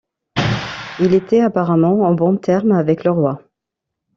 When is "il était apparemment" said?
0.99-2.01